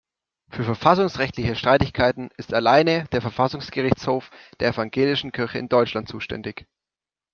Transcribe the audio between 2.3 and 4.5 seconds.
ist alleine der Verfassungsgerichtshof